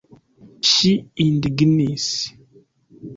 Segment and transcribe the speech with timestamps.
[0.69, 0.93] Ŝi
[1.25, 2.09] indignis.